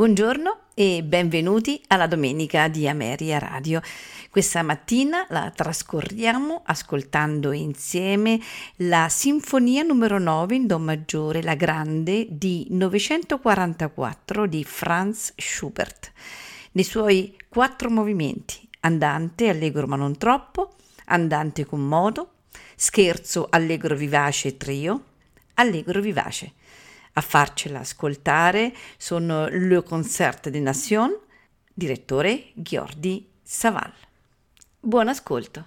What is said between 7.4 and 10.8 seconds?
insieme la Sinfonia numero 9 in Do